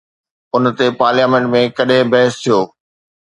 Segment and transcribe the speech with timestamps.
[0.55, 2.59] ان تي پارليامينٽ ۾ ڪڏهن بحث ٿيو؟